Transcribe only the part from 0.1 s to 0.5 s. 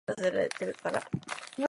is